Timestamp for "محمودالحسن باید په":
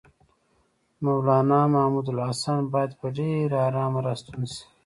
1.73-3.07